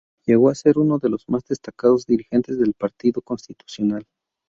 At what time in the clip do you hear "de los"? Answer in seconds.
0.97-1.29